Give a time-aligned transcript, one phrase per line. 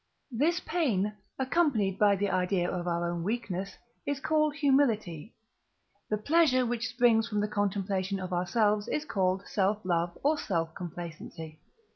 [0.31, 5.35] This pain, accompanied by the idea of our own weakness, is called humility;
[6.09, 10.73] the pleasure, which springs from the contemplation of ourselves, is called self love or self
[10.73, 11.59] complacency.